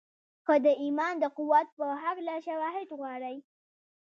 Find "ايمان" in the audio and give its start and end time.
0.83-1.13